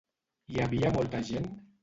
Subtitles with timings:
[0.53, 1.49] Hi havia molta gent?